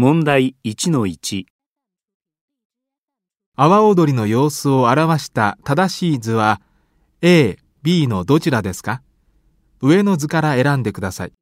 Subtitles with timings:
[0.00, 1.46] 問題1-1
[3.56, 6.60] 阿波踊りの様子を表した正しい図は
[7.20, 9.02] A、B のどちらですか？
[9.80, 11.32] 上の図から選んでください。